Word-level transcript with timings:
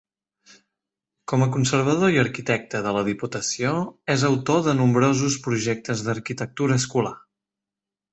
Com 1.33 1.43
a 1.45 1.47
conservador 1.55 2.15
i 2.15 2.21
arquitecte 2.21 2.81
de 2.87 2.93
la 2.95 3.03
Diputació 3.09 3.73
és 4.15 4.23
autor 4.31 4.63
de 4.69 4.73
nombrosos 4.79 5.37
projectes 5.45 6.03
d'arquitectura 6.09 6.79
escolar. 6.83 7.13